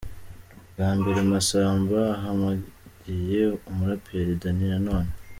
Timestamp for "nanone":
4.71-5.11